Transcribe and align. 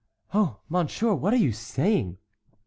"Oh, 0.33 0.61
Monsieur, 0.67 1.13
what 1.13 1.31
are 1.31 1.37
you 1.37 1.51
saying?" 1.51 2.17